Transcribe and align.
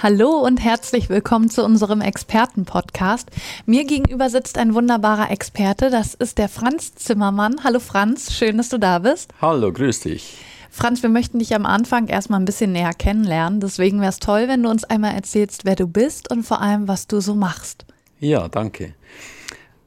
Hallo 0.00 0.30
und 0.30 0.62
herzlich 0.62 1.08
willkommen 1.08 1.50
zu 1.50 1.64
unserem 1.64 2.00
Experten-Podcast. 2.02 3.32
Mir 3.66 3.84
gegenüber 3.84 4.30
sitzt 4.30 4.56
ein 4.56 4.72
wunderbarer 4.74 5.32
Experte, 5.32 5.90
das 5.90 6.14
ist 6.14 6.38
der 6.38 6.48
Franz 6.48 6.94
Zimmermann. 6.94 7.64
Hallo 7.64 7.80
Franz, 7.80 8.32
schön, 8.32 8.58
dass 8.58 8.68
du 8.68 8.78
da 8.78 9.00
bist. 9.00 9.32
Hallo, 9.42 9.72
grüß 9.72 9.98
dich. 10.02 10.38
Franz, 10.70 11.02
wir 11.02 11.10
möchten 11.10 11.40
dich 11.40 11.52
am 11.52 11.66
Anfang 11.66 12.06
erstmal 12.06 12.38
ein 12.38 12.44
bisschen 12.44 12.70
näher 12.70 12.92
kennenlernen. 12.92 13.58
Deswegen 13.58 13.98
wäre 13.98 14.10
es 14.10 14.20
toll, 14.20 14.46
wenn 14.46 14.62
du 14.62 14.70
uns 14.70 14.84
einmal 14.84 15.16
erzählst, 15.16 15.64
wer 15.64 15.74
du 15.74 15.88
bist 15.88 16.30
und 16.30 16.44
vor 16.44 16.60
allem, 16.60 16.86
was 16.86 17.08
du 17.08 17.18
so 17.18 17.34
machst. 17.34 17.84
Ja, 18.20 18.46
danke. 18.46 18.94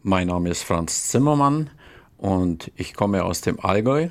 Mein 0.03 0.27
Name 0.27 0.49
ist 0.49 0.63
Franz 0.63 1.07
Zimmermann 1.07 1.69
und 2.17 2.69
ich 2.75 2.95
komme 2.95 3.23
aus 3.23 3.39
dem 3.39 3.61
Allgäu, 3.61 4.09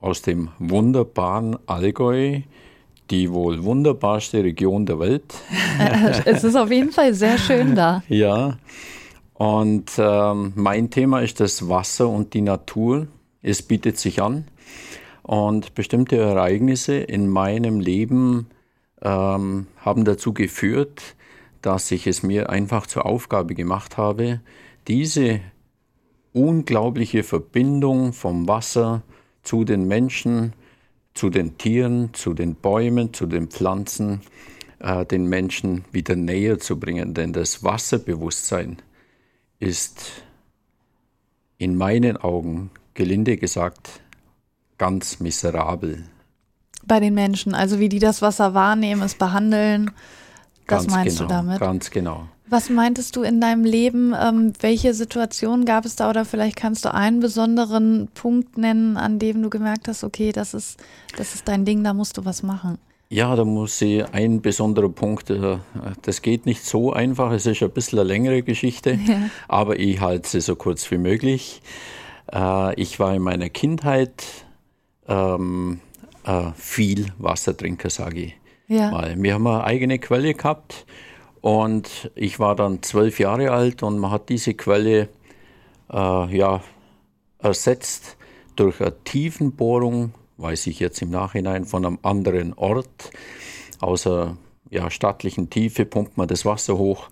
aus 0.00 0.20
dem 0.20 0.50
wunderbaren 0.58 1.56
Allgäu 1.66 2.42
die 3.10 3.32
wohl 3.32 3.64
wunderbarste 3.64 4.42
Region 4.42 4.86
der 4.86 4.98
Welt. 4.98 5.34
es 6.24 6.44
ist 6.44 6.56
auf 6.56 6.70
jeden 6.70 6.92
Fall 6.92 7.14
sehr 7.14 7.38
schön 7.38 7.74
da. 7.74 8.02
Ja, 8.08 8.58
und 9.38 9.92
ähm, 9.98 10.52
mein 10.56 10.90
Thema 10.90 11.20
ist 11.20 11.38
das 11.38 11.68
Wasser 11.68 12.08
und 12.08 12.34
die 12.34 12.40
Natur. 12.40 13.06
Es 13.40 13.62
bietet 13.62 13.96
sich 13.96 14.20
an. 14.20 14.46
Und 15.22 15.74
bestimmte 15.74 16.16
Ereignisse 16.16 16.96
in 16.96 17.28
meinem 17.28 17.78
Leben 17.78 18.48
ähm, 19.00 19.68
haben 19.76 20.04
dazu 20.04 20.32
geführt, 20.32 21.14
dass 21.62 21.90
ich 21.92 22.08
es 22.08 22.22
mir 22.22 22.50
einfach 22.50 22.86
zur 22.86 23.06
Aufgabe 23.06 23.54
gemacht 23.54 23.96
habe, 23.96 24.40
diese 24.88 25.40
unglaubliche 26.32 27.22
Verbindung 27.22 28.12
vom 28.12 28.48
Wasser 28.48 29.02
zu 29.42 29.64
den 29.64 29.86
Menschen, 29.86 30.52
zu 31.18 31.30
den 31.30 31.58
Tieren, 31.58 32.14
zu 32.14 32.32
den 32.32 32.54
Bäumen, 32.54 33.12
zu 33.12 33.26
den 33.26 33.48
Pflanzen, 33.48 34.20
äh, 34.78 35.04
den 35.04 35.26
Menschen 35.26 35.84
wieder 35.90 36.14
näher 36.14 36.60
zu 36.60 36.78
bringen. 36.78 37.12
Denn 37.12 37.32
das 37.32 37.64
Wasserbewusstsein 37.64 38.76
ist 39.58 40.22
in 41.56 41.74
meinen 41.74 42.18
Augen, 42.18 42.70
gelinde 42.94 43.36
gesagt, 43.36 44.00
ganz 44.78 45.18
miserabel. 45.18 46.04
Bei 46.86 47.00
den 47.00 47.14
Menschen, 47.14 47.52
also 47.52 47.80
wie 47.80 47.88
die 47.88 47.98
das 47.98 48.22
Wasser 48.22 48.54
wahrnehmen, 48.54 49.02
es 49.02 49.16
behandeln, 49.16 49.90
das 50.68 50.86
ganz 50.86 50.90
meinst 50.92 51.18
genau, 51.18 51.28
du 51.28 51.34
damit? 51.34 51.58
Ganz 51.58 51.90
genau. 51.90 52.28
Was 52.50 52.70
meintest 52.70 53.16
du 53.16 53.22
in 53.22 53.40
deinem 53.40 53.64
Leben? 53.64 54.14
Ähm, 54.18 54.52
welche 54.60 54.94
Situationen 54.94 55.64
gab 55.64 55.84
es 55.84 55.96
da 55.96 56.08
oder 56.08 56.24
vielleicht 56.24 56.56
kannst 56.56 56.84
du 56.84 56.94
einen 56.94 57.20
besonderen 57.20 58.08
Punkt 58.14 58.56
nennen, 58.56 58.96
an 58.96 59.18
dem 59.18 59.42
du 59.42 59.50
gemerkt 59.50 59.88
hast, 59.88 60.04
okay, 60.04 60.32
das 60.32 60.54
ist, 60.54 60.78
das 61.16 61.34
ist 61.34 61.46
dein 61.48 61.64
Ding, 61.64 61.84
da 61.84 61.92
musst 61.92 62.16
du 62.16 62.24
was 62.24 62.42
machen? 62.42 62.78
Ja, 63.10 63.34
da 63.36 63.44
muss 63.44 63.80
ich 63.80 64.04
ein 64.12 64.42
besonderer 64.42 64.90
Punkt, 64.90 65.30
äh, 65.30 65.58
das 66.02 66.22
geht 66.22 66.46
nicht 66.46 66.64
so 66.64 66.92
einfach, 66.92 67.32
es 67.32 67.46
ist 67.46 67.62
ein 67.62 67.70
bisschen 67.70 67.98
eine 67.98 68.08
längere 68.08 68.42
Geschichte, 68.42 68.98
ja. 69.06 69.30
aber 69.48 69.78
ich 69.78 70.00
halte 70.00 70.28
sie 70.28 70.40
so 70.40 70.56
kurz 70.56 70.90
wie 70.90 70.98
möglich. 70.98 71.62
Äh, 72.32 72.74
ich 72.80 73.00
war 73.00 73.14
in 73.14 73.22
meiner 73.22 73.48
Kindheit 73.48 74.24
ähm, 75.06 75.80
äh, 76.24 76.52
viel 76.54 77.06
Wassertrinker, 77.18 77.90
sage 77.90 78.20
ich 78.20 78.36
ja. 78.68 78.90
mal. 78.90 79.14
Wir 79.18 79.34
haben 79.34 79.46
eine 79.46 79.64
eigene 79.64 79.98
Quelle 79.98 80.34
gehabt 80.34 80.86
und 81.40 82.10
ich 82.14 82.38
war 82.38 82.56
dann 82.56 82.82
zwölf 82.82 83.18
Jahre 83.18 83.50
alt 83.50 83.82
und 83.82 83.98
man 83.98 84.10
hat 84.10 84.28
diese 84.28 84.54
Quelle 84.54 85.08
äh, 85.92 86.36
ja, 86.36 86.62
ersetzt 87.38 88.16
durch 88.56 88.80
eine 88.80 89.02
Tiefenbohrung, 89.04 90.14
weiß 90.36 90.66
ich 90.66 90.80
jetzt 90.80 91.00
im 91.02 91.10
Nachhinein, 91.10 91.64
von 91.64 91.84
einem 91.84 91.98
anderen 92.02 92.54
Ort. 92.54 93.10
Aus 93.80 94.06
einer 94.06 94.36
ja, 94.70 94.90
stattlichen 94.90 95.50
Tiefe 95.50 95.84
pumpt 95.84 96.16
man 96.16 96.28
das 96.28 96.44
Wasser 96.44 96.76
hoch 96.76 97.08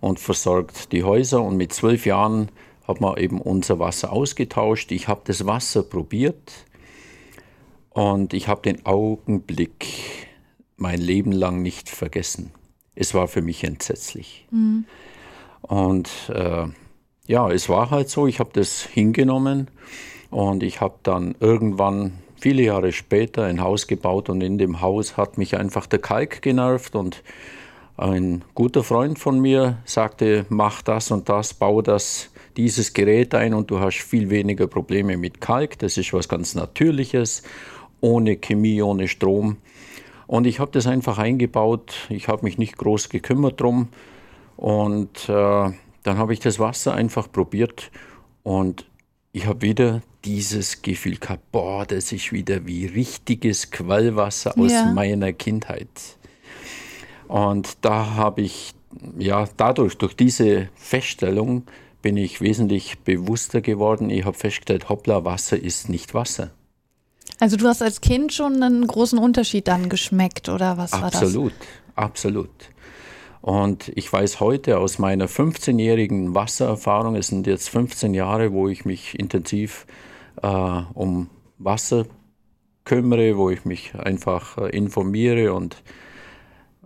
und 0.00 0.18
versorgt 0.18 0.92
die 0.92 1.04
Häuser. 1.04 1.42
Und 1.42 1.56
mit 1.56 1.72
zwölf 1.72 2.06
Jahren 2.06 2.50
hat 2.88 3.00
man 3.00 3.16
eben 3.18 3.40
unser 3.40 3.78
Wasser 3.78 4.12
ausgetauscht. 4.12 4.90
Ich 4.92 5.08
habe 5.08 5.20
das 5.24 5.44
Wasser 5.46 5.82
probiert 5.82 6.52
und 7.90 8.32
ich 8.32 8.48
habe 8.48 8.62
den 8.62 8.86
Augenblick 8.86 9.86
mein 10.76 11.00
Leben 11.00 11.32
lang 11.32 11.62
nicht 11.62 11.90
vergessen 11.90 12.52
es 12.96 13.14
war 13.14 13.28
für 13.28 13.42
mich 13.42 13.62
entsetzlich. 13.62 14.46
Mhm. 14.50 14.86
Und 15.62 16.10
äh, 16.34 16.66
ja, 17.26 17.50
es 17.50 17.68
war 17.68 17.90
halt 17.90 18.08
so, 18.08 18.26
ich 18.26 18.40
habe 18.40 18.50
das 18.52 18.82
hingenommen 18.82 19.68
und 20.30 20.62
ich 20.62 20.80
habe 20.80 20.96
dann 21.02 21.34
irgendwann 21.40 22.18
viele 22.38 22.62
Jahre 22.62 22.92
später 22.92 23.44
ein 23.44 23.60
Haus 23.60 23.86
gebaut 23.86 24.28
und 24.28 24.40
in 24.40 24.58
dem 24.58 24.80
Haus 24.80 25.16
hat 25.16 25.38
mich 25.38 25.56
einfach 25.56 25.86
der 25.86 25.98
Kalk 25.98 26.42
genervt 26.42 26.94
und 26.94 27.22
ein 27.96 28.44
guter 28.54 28.84
Freund 28.84 29.18
von 29.18 29.40
mir 29.40 29.78
sagte, 29.84 30.44
mach 30.48 30.82
das 30.82 31.10
und 31.10 31.28
das, 31.28 31.54
baue 31.54 31.82
das, 31.82 32.30
dieses 32.56 32.92
Gerät 32.92 33.34
ein 33.34 33.54
und 33.54 33.70
du 33.70 33.80
hast 33.80 33.96
viel 33.96 34.28
weniger 34.30 34.66
Probleme 34.66 35.16
mit 35.16 35.40
Kalk. 35.40 35.78
Das 35.78 35.96
ist 35.96 36.12
was 36.12 36.28
ganz 36.28 36.54
Natürliches, 36.54 37.42
ohne 38.00 38.36
Chemie, 38.36 38.82
ohne 38.82 39.08
Strom. 39.08 39.56
Und 40.26 40.46
ich 40.46 40.60
habe 40.60 40.70
das 40.72 40.86
einfach 40.86 41.18
eingebaut. 41.18 41.94
Ich 42.08 42.28
habe 42.28 42.44
mich 42.44 42.58
nicht 42.58 42.76
groß 42.76 43.08
gekümmert 43.08 43.60
drum. 43.60 43.88
Und 44.56 45.28
äh, 45.28 45.70
dann 46.02 46.18
habe 46.18 46.32
ich 46.32 46.40
das 46.40 46.58
Wasser 46.58 46.94
einfach 46.94 47.30
probiert 47.30 47.90
und 48.42 48.86
ich 49.32 49.46
habe 49.46 49.60
wieder 49.62 50.02
dieses 50.24 50.80
Gefühl 50.80 51.18
gehabt, 51.18 51.50
boah, 51.52 51.84
das 51.84 52.12
ist 52.12 52.32
wieder 52.32 52.66
wie 52.66 52.86
richtiges 52.86 53.70
Quellwasser 53.70 54.56
aus 54.56 54.72
ja. 54.72 54.92
meiner 54.92 55.32
Kindheit. 55.32 55.88
Und 57.28 57.84
da 57.84 58.14
habe 58.14 58.42
ich, 58.42 58.72
ja, 59.18 59.46
dadurch, 59.56 59.98
durch 59.98 60.14
diese 60.14 60.68
Feststellung, 60.76 61.64
bin 62.02 62.16
ich 62.16 62.40
wesentlich 62.40 63.00
bewusster 63.00 63.60
geworden. 63.60 64.08
Ich 64.08 64.24
habe 64.24 64.38
festgestellt, 64.38 64.88
hoppla, 64.88 65.24
Wasser 65.24 65.60
ist 65.60 65.88
nicht 65.88 66.14
Wasser. 66.14 66.52
Also 67.38 67.56
du 67.56 67.66
hast 67.66 67.82
als 67.82 68.00
Kind 68.00 68.32
schon 68.32 68.62
einen 68.62 68.86
großen 68.86 69.18
Unterschied 69.18 69.68
dann 69.68 69.88
geschmeckt 69.88 70.48
oder 70.48 70.78
was 70.78 70.92
absolut, 70.92 71.02
war 71.04 71.10
das? 71.10 71.22
Absolut, 71.22 71.52
absolut. 71.94 72.50
Und 73.42 73.92
ich 73.94 74.12
weiß 74.12 74.40
heute 74.40 74.78
aus 74.78 74.98
meiner 74.98 75.28
15-jährigen 75.28 76.34
Wassererfahrung, 76.34 77.14
es 77.14 77.28
sind 77.28 77.46
jetzt 77.46 77.68
15 77.68 78.12
Jahre, 78.12 78.52
wo 78.52 78.68
ich 78.68 78.84
mich 78.84 79.18
intensiv 79.18 79.86
äh, 80.42 80.48
um 80.94 81.30
Wasser 81.58 82.06
kümmere, 82.84 83.36
wo 83.36 83.50
ich 83.50 83.64
mich 83.64 83.94
einfach 83.94 84.58
äh, 84.58 84.70
informiere 84.70 85.52
und 85.52 85.82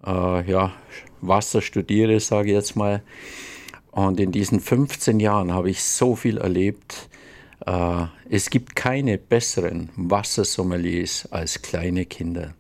äh, 0.04 0.50
ja, 0.50 0.72
Wasser 1.20 1.62
studiere, 1.62 2.20
sage 2.20 2.48
ich 2.48 2.54
jetzt 2.54 2.76
mal. 2.76 3.02
Und 3.90 4.20
in 4.20 4.32
diesen 4.32 4.60
15 4.60 5.20
Jahren 5.20 5.52
habe 5.52 5.70
ich 5.70 5.82
so 5.82 6.14
viel 6.14 6.38
erlebt, 6.38 7.08
es 8.28 8.48
gibt 8.50 8.75
keine 8.75 9.19
besseren 9.19 9.91
Wassersommeliers 9.97 11.28
als 11.31 11.60
kleine 11.60 12.06
Kinder. 12.06 12.54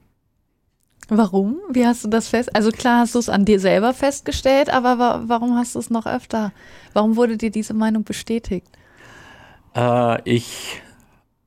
Warum? 1.10 1.58
Wie 1.68 1.84
hast 1.84 2.04
du 2.04 2.08
das 2.08 2.28
fest? 2.28 2.54
Also 2.54 2.70
klar 2.70 3.00
hast 3.00 3.16
du 3.16 3.18
es 3.18 3.28
an 3.28 3.44
dir 3.44 3.58
selber 3.58 3.92
festgestellt, 3.92 4.70
aber 4.70 4.98
wa 4.98 5.22
warum 5.26 5.56
hast 5.56 5.74
du 5.74 5.80
es 5.80 5.90
noch 5.90 6.06
öfter? 6.06 6.52
Warum 6.92 7.16
wurde 7.16 7.36
dir 7.36 7.50
diese 7.50 7.74
Meinung 7.74 8.04
bestätigt? 8.04 8.68
Äh, 9.74 10.22
ich 10.22 10.80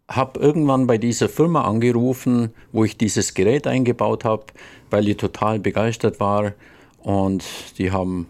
habe 0.10 0.40
irgendwann 0.40 0.86
bei 0.86 0.98
dieser 0.98 1.30
Firma 1.30 1.64
angerufen, 1.64 2.54
wo 2.74 2.84
ich 2.84 2.98
dieses 2.98 3.34
Gerät 3.34 3.66
eingebaut 3.66 4.26
habe, 4.26 4.48
weil 4.90 5.08
ich 5.08 5.16
total 5.16 5.60
begeistert 5.60 6.20
war 6.20 6.54
und 7.02 7.46
die 7.78 7.92
haben 7.92 8.28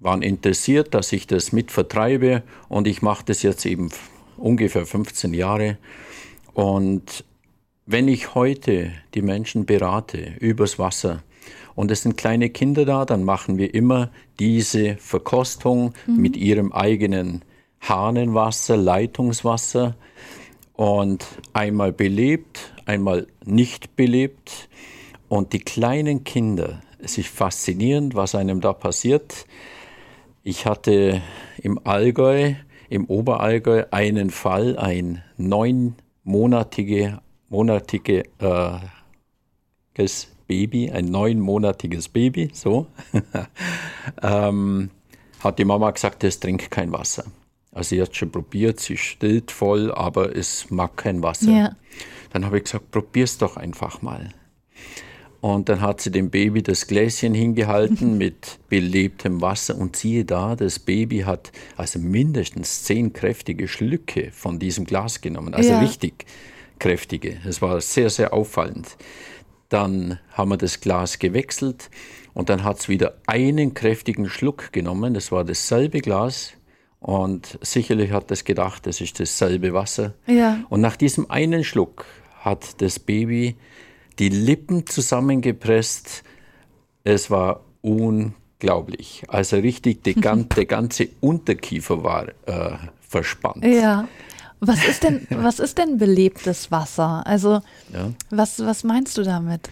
waren 0.00 0.22
interessiert, 0.22 0.92
dass 0.92 1.12
ich 1.12 1.26
das 1.26 1.52
mit 1.52 1.70
vertreibe 1.70 2.42
und 2.68 2.86
ich 2.88 3.00
mache 3.00 3.24
das 3.24 3.42
jetzt 3.42 3.64
eben 3.64 3.90
ungefähr 4.36 4.86
15 4.86 5.34
Jahre. 5.34 5.78
Und 6.52 7.24
wenn 7.86 8.08
ich 8.08 8.34
heute 8.34 8.92
die 9.14 9.22
Menschen 9.22 9.66
berate 9.66 10.34
übers 10.40 10.78
Wasser, 10.78 11.22
und 11.74 11.90
es 11.90 12.02
sind 12.02 12.16
kleine 12.16 12.50
Kinder 12.50 12.84
da, 12.84 13.04
dann 13.04 13.24
machen 13.24 13.58
wir 13.58 13.74
immer 13.74 14.10
diese 14.38 14.96
Verkostung 14.96 15.92
mhm. 16.06 16.16
mit 16.16 16.36
ihrem 16.36 16.72
eigenen 16.72 17.42
Hahnenwasser, 17.80 18.76
Leitungswasser 18.76 19.96
und 20.74 21.26
einmal 21.52 21.92
belebt, 21.92 22.72
einmal 22.86 23.26
nicht 23.44 23.96
belebt. 23.96 24.68
Und 25.28 25.52
die 25.52 25.60
kleinen 25.60 26.24
Kinder, 26.24 26.80
es 26.98 27.18
ist 27.18 27.28
faszinierend, 27.28 28.14
was 28.14 28.34
einem 28.34 28.60
da 28.60 28.72
passiert. 28.72 29.46
Ich 30.42 30.66
hatte 30.66 31.22
im 31.62 31.84
Allgäu 31.84 32.54
im 32.94 33.06
Oberallgäu 33.06 33.84
einen 33.90 34.30
Fall, 34.30 34.78
ein 34.78 35.22
neun 35.36 35.96
monatige, 36.22 37.20
monatige 37.48 38.22
äh, 38.38 38.78
Baby, 40.46 40.90
ein 40.90 41.06
neunmonatiges 41.06 42.08
Baby, 42.08 42.50
so, 42.52 42.86
ähm, 44.22 44.90
hat 45.40 45.58
die 45.58 45.64
Mama 45.64 45.90
gesagt, 45.90 46.22
es 46.22 46.38
trinkt 46.38 46.70
kein 46.70 46.92
Wasser. 46.92 47.24
Also 47.72 47.88
sie 47.88 48.02
hat 48.02 48.14
schon 48.14 48.30
probiert, 48.30 48.78
sie 48.78 48.96
stillt 48.96 49.50
voll, 49.50 49.92
aber 49.92 50.36
es 50.36 50.70
mag 50.70 50.96
kein 50.96 51.22
Wasser. 51.22 51.50
Ja. 51.50 51.76
Dann 52.32 52.44
habe 52.44 52.58
ich 52.58 52.64
gesagt, 52.64 52.90
probier's 52.92 53.38
doch 53.38 53.56
einfach 53.56 54.02
mal. 54.02 54.32
Und 55.44 55.68
dann 55.68 55.82
hat 55.82 56.00
sie 56.00 56.10
dem 56.10 56.30
Baby 56.30 56.62
das 56.62 56.86
Gläschen 56.86 57.34
hingehalten 57.34 58.16
mit 58.18 58.58
belebtem 58.70 59.42
Wasser 59.42 59.76
und 59.76 59.94
siehe 59.94 60.24
da, 60.24 60.56
das 60.56 60.78
Baby 60.78 61.18
hat 61.18 61.52
also 61.76 61.98
mindestens 61.98 62.84
zehn 62.84 63.12
kräftige 63.12 63.68
Schlücke 63.68 64.30
von 64.32 64.58
diesem 64.58 64.86
Glas 64.86 65.20
genommen, 65.20 65.52
also 65.52 65.72
ja. 65.72 65.80
richtig 65.80 66.24
kräftige. 66.78 67.36
Es 67.46 67.60
war 67.60 67.78
sehr, 67.82 68.08
sehr 68.08 68.32
auffallend. 68.32 68.96
Dann 69.68 70.18
haben 70.32 70.48
wir 70.48 70.56
das 70.56 70.80
Glas 70.80 71.18
gewechselt 71.18 71.90
und 72.32 72.48
dann 72.48 72.64
hat 72.64 72.78
es 72.78 72.88
wieder 72.88 73.18
einen 73.26 73.74
kräftigen 73.74 74.30
Schluck 74.30 74.72
genommen. 74.72 75.12
Das 75.12 75.30
war 75.30 75.44
dasselbe 75.44 76.00
Glas 76.00 76.54
und 77.00 77.58
sicherlich 77.60 78.12
hat 78.12 78.30
es 78.30 78.44
gedacht, 78.44 78.86
das 78.86 79.02
ist 79.02 79.20
dasselbe 79.20 79.74
Wasser. 79.74 80.14
Ja. 80.26 80.64
Und 80.70 80.80
nach 80.80 80.96
diesem 80.96 81.30
einen 81.30 81.64
Schluck 81.64 82.06
hat 82.40 82.80
das 82.80 82.98
Baby 82.98 83.56
die 84.18 84.28
Lippen 84.28 84.86
zusammengepresst. 84.86 86.24
Es 87.04 87.30
war 87.30 87.60
unglaublich. 87.82 89.24
Also 89.28 89.56
richtig, 89.56 90.02
die, 90.02 90.14
der 90.56 90.66
ganze 90.66 91.08
Unterkiefer 91.20 92.02
war 92.02 92.28
äh, 92.46 92.76
verspannt. 93.00 93.64
Ja. 93.64 94.08
Was 94.60 94.86
ist 94.86 95.02
denn, 95.02 95.26
was 95.30 95.58
ist 95.58 95.76
denn 95.76 95.98
belebtes 95.98 96.70
Wasser? 96.70 97.26
Also, 97.26 97.60
ja. 97.92 98.12
was, 98.30 98.64
was 98.64 98.82
meinst 98.82 99.18
du 99.18 99.22
damit? 99.22 99.68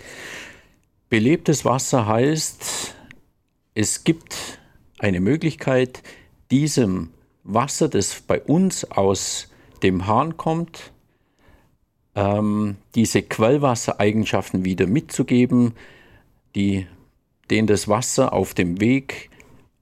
Belebtes 1.09 1.65
Wasser 1.65 2.07
heißt, 2.07 2.95
es 3.75 4.05
gibt 4.05 4.59
eine 4.99 5.21
Möglichkeit, 5.21 6.03
diesem 6.51 7.11
Wasser, 7.45 7.89
das 7.89 8.21
bei 8.21 8.41
uns 8.43 8.85
aus 8.85 9.49
dem 9.83 10.07
Hahn 10.07 10.37
kommt, 10.37 10.92
ähm, 12.15 12.77
diese 12.95 13.23
Quellwassereigenschaften 13.23 14.65
wieder 14.65 14.87
mitzugeben, 14.87 15.75
die, 16.55 16.87
den 17.51 17.67
das 17.67 17.89
Wasser 17.89 18.33
auf 18.33 18.55
dem 18.55 18.81
Weg 18.81 19.31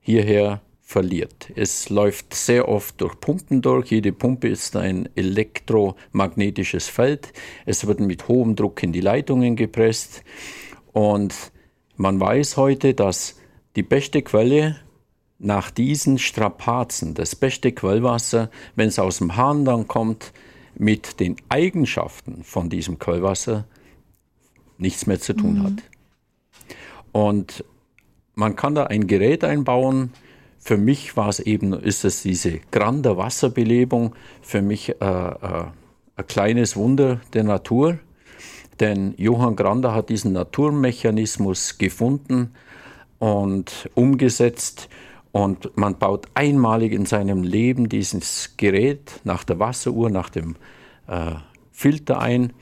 hierher 0.00 0.60
verliert. 0.90 1.50
Es 1.54 1.88
läuft 1.88 2.34
sehr 2.34 2.68
oft 2.68 3.00
durch 3.00 3.18
Pumpen 3.20 3.62
durch. 3.62 3.90
Jede 3.90 4.12
Pumpe 4.12 4.48
ist 4.48 4.74
ein 4.74 5.08
elektromagnetisches 5.14 6.88
Feld. 6.88 7.32
Es 7.64 7.86
wird 7.86 8.00
mit 8.00 8.26
hohem 8.26 8.56
Druck 8.56 8.82
in 8.82 8.92
die 8.92 9.00
Leitungen 9.00 9.54
gepresst. 9.54 10.24
Und 10.92 11.52
man 11.96 12.18
weiß 12.18 12.56
heute, 12.56 12.94
dass 12.94 13.36
die 13.76 13.84
beste 13.84 14.22
Quelle 14.22 14.76
nach 15.38 15.70
diesen 15.70 16.18
Strapazen, 16.18 17.14
das 17.14 17.36
beste 17.36 17.70
Quellwasser, 17.70 18.50
wenn 18.74 18.88
es 18.88 18.98
aus 18.98 19.18
dem 19.18 19.36
Hahn 19.36 19.64
dann 19.64 19.86
kommt, 19.86 20.32
mit 20.74 21.20
den 21.20 21.36
Eigenschaften 21.48 22.44
von 22.44 22.68
diesem 22.68 22.98
Quellwasser 22.98 23.66
nichts 24.78 25.06
mehr 25.06 25.20
zu 25.20 25.34
tun 25.34 25.58
mhm. 25.58 25.62
hat. 25.64 25.82
Und 27.12 27.64
man 28.34 28.56
kann 28.56 28.74
da 28.74 28.84
ein 28.84 29.06
Gerät 29.06 29.44
einbauen. 29.44 30.12
Für 30.58 30.76
mich 30.76 31.16
war 31.16 31.28
es 31.28 31.40
eben, 31.40 31.72
ist 31.72 32.04
es 32.04 32.22
diese 32.22 32.60
Grande 32.70 33.16
Wasserbelebung, 33.16 34.14
für 34.42 34.62
mich 34.62 34.90
äh, 34.90 35.04
äh, 35.04 35.64
ein 36.16 36.26
kleines 36.26 36.76
Wunder 36.76 37.20
der 37.32 37.44
Natur. 37.44 37.98
Denn 38.78 39.14
Johann 39.18 39.56
Grander 39.56 39.94
hat 39.94 40.08
diesen 40.08 40.32
Naturmechanismus 40.32 41.76
gefunden 41.76 42.54
und 43.18 43.90
umgesetzt. 43.94 44.88
Und 45.32 45.76
man 45.76 45.98
baut 45.98 46.26
einmalig 46.34 46.92
in 46.92 47.06
seinem 47.06 47.42
Leben 47.42 47.88
dieses 47.88 48.56
Gerät 48.56 49.20
nach 49.24 49.44
der 49.44 49.58
Wasseruhr, 49.58 50.10
nach 50.10 50.28
dem 50.28 50.56
äh, 51.06 51.32
Filter 51.70 52.20
ein. 52.20 52.52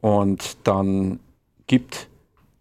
Und 0.00 0.56
dann 0.64 1.20
gibt 1.66 2.08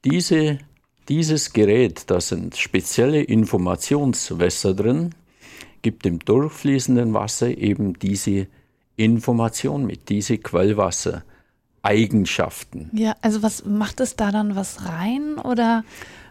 diese, 0.04 0.60
dieses 1.08 1.54
Gerät, 1.54 2.12
da 2.12 2.20
sind 2.20 2.58
spezielle 2.58 3.22
Informationswässer 3.22 4.74
drin, 4.74 5.16
gibt 5.82 6.06
dem 6.06 6.20
durchfließenden 6.20 7.14
Wasser 7.14 7.58
eben 7.58 7.98
diese 7.98 8.48
Information 8.98 9.86
mit, 9.86 10.10
diese 10.10 10.38
Quellwassereigenschaften. 10.40 12.90
Ja, 12.94 13.16
also 13.22 13.44
was 13.44 13.64
macht 13.66 14.02
es 14.02 14.16
da 14.16 14.32
dann 14.32 14.56
was 14.56 14.86
rein 14.86 15.38
oder? 15.38 15.84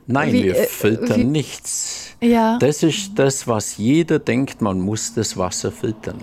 Nein, 0.06 0.32
wie, 0.32 0.44
wir 0.44 0.56
äh, 0.56 0.66
filtern 0.66 1.20
wie, 1.20 1.24
nichts. 1.24 2.16
Ja. 2.20 2.58
Das 2.58 2.82
ist 2.82 3.18
das, 3.18 3.46
was 3.46 3.76
jeder 3.76 4.18
denkt, 4.18 4.60
man 4.62 4.80
muss 4.80 5.14
das 5.14 5.36
Wasser 5.36 5.72
filtern. 5.72 6.22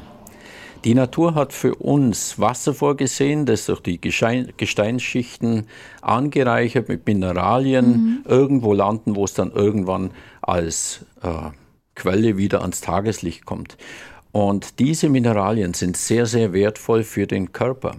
Die 0.83 0.95
Natur 0.95 1.35
hat 1.35 1.53
für 1.53 1.75
uns 1.75 2.39
Wasser 2.39 2.74
vorgesehen, 2.74 3.45
das 3.45 3.68
durch 3.68 3.80
die 3.80 4.01
Gesteinsschichten 4.01 5.68
angereichert 6.01 6.89
mit 6.89 7.07
Mineralien 7.07 7.88
mhm. 7.88 8.19
irgendwo 8.25 8.74
landen, 8.74 9.15
wo 9.15 9.24
es 9.24 9.33
dann 9.33 9.51
irgendwann 9.51 10.12
als 10.41 11.06
äh, 11.21 11.51
Quelle 11.95 12.38
wieder 12.38 12.62
ans 12.62 12.81
Tageslicht 12.81 13.45
kommt. 13.45 13.77
Und 14.33 14.80
diese 14.80 15.09
Mineralien 15.09 15.74
sind 15.74 15.95
sehr, 15.95 16.25
sehr 16.25 16.51
wertvoll 16.51 17.03
für 17.03 17.27
den 17.27 17.53
Körper. 17.53 17.97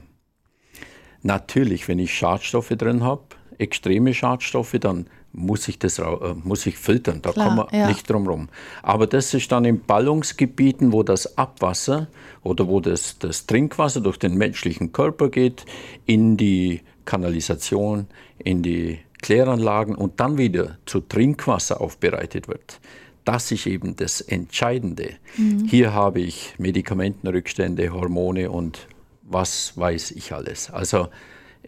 Natürlich, 1.23 1.89
wenn 1.89 1.99
ich 1.99 2.13
Schadstoffe 2.13 2.75
drin 2.77 3.03
habe, 3.03 3.23
extreme 3.57 4.13
Schadstoffe, 4.13 4.77
dann 4.79 5.07
muss 5.35 5.69
ich 5.69 5.79
das 5.79 5.99
äh, 5.99 6.05
muss 6.43 6.65
ich 6.67 6.79
filtern, 6.79 7.21
da 7.21 7.33
Klar, 7.33 7.49
kommen 7.49 7.67
wir 7.71 7.79
ja. 7.79 7.89
nicht 7.89 8.09
drum 8.09 8.27
rum. 8.27 8.49
Aber 8.83 9.07
das 9.07 9.35
ist 9.35 9.51
dann 9.53 9.65
in 9.65 9.81
Ballungsgebieten, 9.81 10.93
wo 10.93 11.03
das 11.03 11.37
Abwasser 11.37 12.07
oder 12.43 12.69
wo 12.69 12.81
das, 12.81 13.19
das 13.19 13.47
Trinkwasser 13.47 14.01
durch 14.01 14.19
den 14.19 14.37
menschlichen 14.37 14.93
Körper 14.93 15.29
geht, 15.29 15.67
in 16.07 16.37
die 16.37 16.81
Kanalisation, 17.05 18.07
in 18.39 18.63
die 18.63 19.01
Kläranlagen 19.21 19.95
und 19.95 20.21
dann 20.21 20.39
wieder 20.39 20.79
zu 20.87 21.01
Trinkwasser 21.01 21.81
aufbereitet 21.81 22.49
wird. 22.49 22.81
Das 23.25 23.51
ist 23.51 23.67
eben 23.67 23.97
das 23.97 24.21
Entscheidende. 24.21 25.15
Mhm. 25.37 25.65
Hier 25.67 25.95
habe 25.95 26.21
ich 26.21 26.55
Medikamentenrückstände, 26.59 27.93
Hormone 27.93 28.51
und 28.51 28.87
was 29.23 29.77
weiß 29.77 30.11
ich 30.13 30.33
alles. 30.33 30.71
Also 30.71 31.09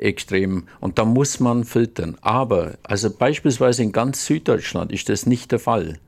extrem. 0.00 0.66
Und 0.80 0.98
da 0.98 1.04
muss 1.04 1.40
man 1.40 1.64
filtern. 1.64 2.16
Aber, 2.20 2.78
also 2.82 3.10
beispielsweise 3.10 3.82
in 3.82 3.92
ganz 3.92 4.26
Süddeutschland 4.26 4.92
ist 4.92 5.08
das 5.08 5.26
nicht 5.26 5.52
der 5.52 5.58
Fall. 5.58 5.98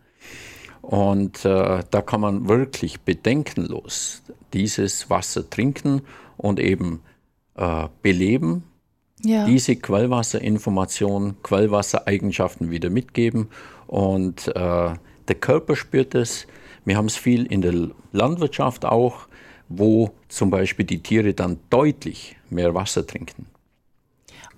Und 0.82 1.44
äh, 1.44 1.82
da 1.90 2.02
kann 2.02 2.20
man 2.20 2.48
wirklich 2.48 3.00
bedenkenlos 3.00 4.22
dieses 4.54 5.10
Wasser 5.10 5.48
trinken 5.48 6.02
und 6.36 6.58
eben 6.60 7.00
äh, 7.56 7.88
beleben, 8.02 8.64
ja. 9.22 9.44
diese 9.44 9.76
Quellwasserinformation, 9.76 11.42
Quellwassereigenschaften 11.42 12.70
wieder 12.70 12.88
mitgeben. 12.88 13.48
Und 13.86 14.48
äh, 14.48 14.94
der 15.28 15.34
Körper 15.40 15.76
spürt 15.76 16.14
es. 16.14 16.46
Wir 16.84 16.96
haben 16.96 17.06
es 17.06 17.16
viel 17.16 17.44
in 17.44 17.60
der 17.60 17.90
Landwirtschaft 18.12 18.84
auch, 18.84 19.28
wo 19.68 20.12
zum 20.28 20.50
Beispiel 20.50 20.86
die 20.86 21.02
Tiere 21.02 21.34
dann 21.34 21.58
deutlich 21.68 22.36
mehr 22.48 22.74
Wasser 22.74 23.06
trinken. 23.06 23.46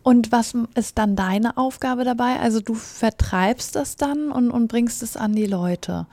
Und 0.03 0.33
was 0.33 0.55
ist 0.75 0.99
dann 0.99 1.15
deine 1.15 1.57
Aufgabe 1.57 2.05
dabei? 2.05 2.41
Also 2.41 2.61
du 2.61 2.75
vertreibst 2.75 3.77
das 3.77 3.97
dann 3.97 4.33
und, 4.33 4.51
und 4.51 4.69
bringst 4.69 5.03
es 5.03 5.17
an 5.17 5.35
die 5.35 5.47
Leute. 5.47 6.07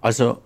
Also 0.00 0.38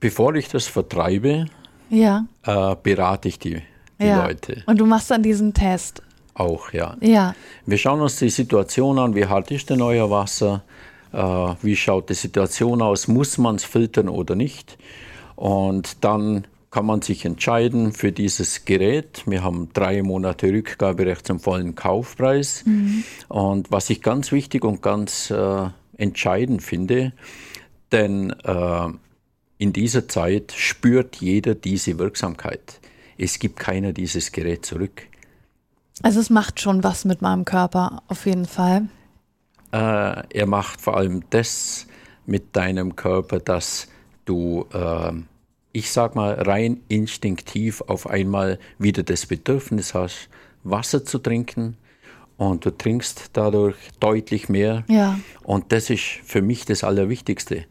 bevor 0.00 0.34
ich 0.34 0.48
das 0.48 0.66
vertreibe, 0.66 1.46
ja. 1.90 2.24
äh, 2.44 2.74
berate 2.82 3.28
ich 3.28 3.38
die, 3.38 3.62
die 4.00 4.06
ja. 4.06 4.24
Leute. 4.24 4.62
Und 4.66 4.80
du 4.80 4.86
machst 4.86 5.10
dann 5.10 5.22
diesen 5.22 5.52
Test. 5.52 6.02
Auch, 6.34 6.72
ja. 6.72 6.96
ja. 7.00 7.34
Wir 7.66 7.76
schauen 7.76 8.00
uns 8.00 8.16
die 8.16 8.30
Situation 8.30 8.98
an, 8.98 9.14
wie 9.14 9.26
hart 9.26 9.50
ist 9.50 9.68
denn 9.68 9.82
euer 9.82 10.10
Wasser, 10.10 10.62
äh, 11.12 11.18
wie 11.60 11.76
schaut 11.76 12.08
die 12.08 12.14
Situation 12.14 12.80
aus, 12.80 13.08
muss 13.08 13.36
man 13.36 13.56
es 13.56 13.64
filtern 13.64 14.08
oder 14.08 14.34
nicht. 14.36 14.78
Und 15.36 16.02
dann 16.02 16.46
kann 16.70 16.86
man 16.86 17.02
sich 17.02 17.24
entscheiden 17.24 17.92
für 17.92 18.12
dieses 18.12 18.64
Gerät. 18.64 19.24
Wir 19.26 19.42
haben 19.42 19.70
drei 19.72 20.02
Monate 20.02 20.48
Rückgaberecht 20.48 21.26
zum 21.26 21.40
vollen 21.40 21.74
Kaufpreis. 21.74 22.64
Mhm. 22.64 23.04
Und 23.28 23.72
was 23.72 23.90
ich 23.90 24.02
ganz 24.02 24.30
wichtig 24.30 24.64
und 24.64 24.80
ganz 24.80 25.30
äh, 25.30 25.68
entscheidend 25.96 26.62
finde, 26.62 27.12
denn 27.90 28.30
äh, 28.44 28.88
in 29.58 29.72
dieser 29.72 30.08
Zeit 30.08 30.52
spürt 30.52 31.16
jeder 31.16 31.54
diese 31.54 31.98
Wirksamkeit. 31.98 32.80
Es 33.18 33.38
gibt 33.38 33.58
keiner 33.58 33.92
dieses 33.92 34.30
Gerät 34.30 34.64
zurück. 34.64 35.02
Also 36.02 36.20
es 36.20 36.30
macht 36.30 36.60
schon 36.60 36.82
was 36.84 37.04
mit 37.04 37.20
meinem 37.20 37.44
Körper, 37.44 38.02
auf 38.08 38.26
jeden 38.26 38.46
Fall. 38.46 38.88
Äh, 39.72 40.22
er 40.28 40.46
macht 40.46 40.80
vor 40.80 40.96
allem 40.96 41.24
das 41.30 41.86
mit 42.26 42.56
deinem 42.56 42.96
Körper, 42.96 43.40
dass 43.40 43.88
du 44.24 44.66
äh, 44.72 45.12
ich 45.72 45.90
sag 45.90 46.14
mal, 46.14 46.34
rein 46.34 46.80
instinktiv 46.88 47.82
auf 47.82 48.08
einmal 48.08 48.58
wieder 48.78 49.02
das 49.02 49.26
Bedürfnis 49.26 49.94
hast, 49.94 50.28
Wasser 50.64 51.04
zu 51.04 51.18
trinken 51.18 51.76
und 52.36 52.64
du 52.64 52.70
trinkst 52.70 53.30
dadurch 53.34 53.76
deutlich 54.00 54.48
mehr. 54.48 54.84
Ja. 54.88 55.18
Und 55.44 55.72
das 55.72 55.90
ist 55.90 56.02
für 56.24 56.42
mich 56.42 56.64
das 56.64 56.84
Allerwichtigste. 56.84 57.66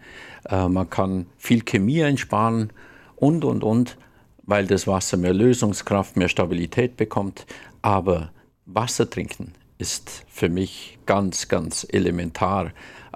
Äh, 0.48 0.68
man 0.68 0.90
kann 0.90 1.26
viel 1.38 1.64
Chemie 1.64 2.04
einsparen 2.04 2.72
und, 3.16 3.44
und, 3.44 3.64
und, 3.64 3.98
weil 4.44 4.68
das 4.68 4.88
Wasser 4.88 5.18
mehr 5.18 5.34
Lösungskraft, 5.34 6.18
mehr 6.18 6.30
Stabilität 6.30 6.98
bekommt. 6.98 7.46
Aber 7.82 8.32
Wasser 8.66 9.10
trinken 9.10 9.54
ist 9.78 10.26
für 10.28 10.50
mich 10.50 11.00
ganz, 11.06 11.48
ganz 11.48 11.86
elementar. 11.90 12.72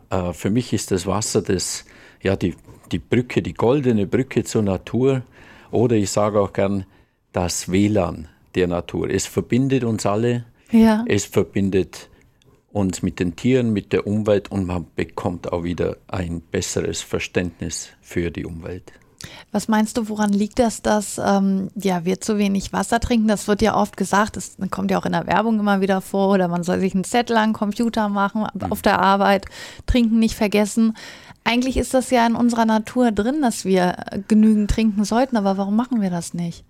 Äh, 0.10 0.34
für 0.34 0.50
mich 0.50 0.74
ist 0.74 0.92
das 0.92 1.06
Wasser 1.06 1.42
das, 1.42 1.86
ja, 2.22 2.36
die, 2.36 2.56
die 2.94 3.00
Brücke, 3.00 3.42
die 3.42 3.54
goldene 3.54 4.08
Brücke 4.08 4.44
zur 4.44 4.62
Natur. 4.62 5.24
Oder 5.72 5.96
ich 5.96 6.12
sage 6.12 6.40
auch 6.40 6.54
gern, 6.54 6.86
das 7.32 7.70
WLAN 7.70 8.28
der 8.56 8.68
Natur. 8.68 9.10
Es 9.10 9.26
verbindet 9.26 9.84
uns 9.84 10.06
alle. 10.06 10.46
Ja. 10.72 11.04
Es 11.08 11.26
verbindet 11.26 12.10
uns 12.72 13.04
mit 13.04 13.20
den 13.20 13.36
Tieren, 13.36 13.74
mit 13.74 13.94
der 13.94 14.08
Umwelt 14.08 14.52
und 14.52 14.66
man 14.66 14.88
bekommt 14.96 15.52
auch 15.52 15.64
wieder 15.64 15.98
ein 16.08 16.42
besseres 16.42 17.02
Verständnis 17.02 17.90
für 18.02 18.32
die 18.32 18.46
Umwelt. 18.46 18.94
Was 19.52 19.68
meinst 19.68 19.98
du, 19.98 20.10
woran 20.10 20.34
liegt 20.34 20.60
das, 20.60 20.82
dass 20.82 21.22
ähm, 21.24 21.70
ja, 21.76 22.06
wir 22.06 22.20
zu 22.20 22.38
wenig 22.38 22.74
Wasser 22.74 23.00
trinken? 23.00 23.28
Das 23.28 23.48
wird 23.48 23.62
ja 23.62 23.76
oft 23.76 23.96
gesagt, 23.96 24.36
das 24.36 24.58
kommt 24.70 24.92
ja 24.92 24.98
auch 24.98 25.06
in 25.06 25.14
der 25.14 25.28
Werbung 25.28 25.60
immer 25.60 25.80
wieder 25.80 26.02
vor, 26.02 26.34
oder 26.34 26.48
man 26.48 26.64
soll 26.64 26.80
sich 26.80 26.94
einen 26.94 27.04
Zettel 27.04 27.38
an 27.38 27.54
Computer 27.54 28.10
machen, 28.10 28.46
mhm. 28.54 28.72
auf 28.72 28.82
der 28.82 29.00
Arbeit, 29.00 29.46
trinken 29.86 30.20
nicht 30.20 30.36
vergessen. 30.36 30.96
Eigentlich 31.44 31.78
ist 31.78 31.94
das 31.94 32.10
ja 32.10 32.26
in 32.26 32.36
unserer 32.36 32.66
Natur 32.66 33.12
drin, 33.12 33.42
dass 33.42 33.66
wir 33.66 33.98
genügend 34.28 34.72
trinken 34.72 35.04
sollten, 35.04 35.36
aber 35.36 35.58
warum 35.58 35.76
machen 35.76 36.02
wir 36.02 36.10
das 36.10 36.34
nicht? 36.34 36.64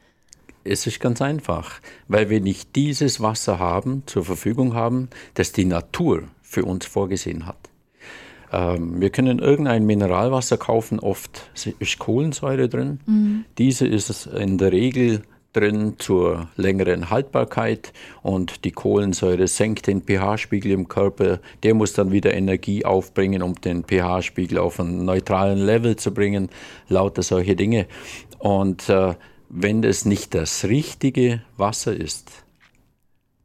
Es 0.64 0.88
ist 0.88 1.00
ganz 1.00 1.22
einfach, 1.22 1.82
weil 2.08 2.30
wir 2.30 2.40
nicht 2.40 2.76
dieses 2.76 3.22
Wasser 3.22 3.60
haben, 3.60 4.04
zur 4.06 4.24
Verfügung 4.24 4.74
haben, 4.74 5.10
das 5.34 5.52
die 5.52 5.66
Natur 5.66 6.24
für 6.42 6.64
uns 6.64 6.86
vorgesehen 6.86 7.46
hat. 7.46 7.58
Ähm, 8.52 9.02
wir 9.02 9.10
können 9.10 9.40
irgendein 9.40 9.86
Mineralwasser 9.86 10.58
kaufen, 10.58 11.00
oft 11.00 11.50
ist 11.80 12.00
Kohlensäure 12.00 12.70
drin. 12.70 13.00
Mhm. 13.06 13.46
Diese 13.58 13.88
ist 13.88 14.28
in 14.28 14.58
der 14.58 14.72
Regel 14.72 15.24
drin 15.54 15.96
zur 16.00 16.50
längeren 16.58 17.10
Haltbarkeit 17.10 17.94
und 18.22 18.66
die 18.66 18.72
Kohlensäure 18.72 19.48
senkt 19.48 19.88
den 19.88 20.02
pH-Spiegel 20.02 20.72
im 20.72 20.88
Körper. 20.88 21.40
Der 21.64 21.74
muss 21.74 21.94
dann 21.94 22.12
wieder 22.12 22.34
Energie 22.34 22.84
aufbringen, 22.84 23.42
um 23.42 23.56
den 23.56 23.84
pH-Spiegel 23.84 24.58
auf 24.58 24.80
einen 24.80 25.06
neutralen 25.06 25.60
Level 25.60 25.96
zu 25.96 26.14
bringen, 26.14 26.50
lauter 26.90 27.24
solche 27.24 27.56
Dinge. 27.56 27.88
Und 28.40 28.90
äh, 28.90 29.16
wenn 29.50 29.84
es 29.84 30.06
nicht 30.06 30.34
das 30.34 30.66
richtige 30.66 31.42
Wasser 31.58 31.96
ist, 31.96 32.44